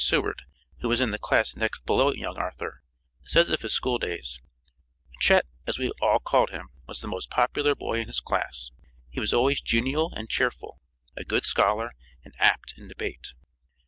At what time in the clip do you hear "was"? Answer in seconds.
0.89-0.99, 6.87-7.01, 9.19-9.31